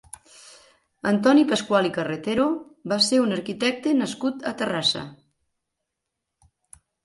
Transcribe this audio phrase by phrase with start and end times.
[1.09, 2.47] Antoni Pascual i Carretero
[2.93, 5.07] va ser un arquitecte nascut a Terrassa.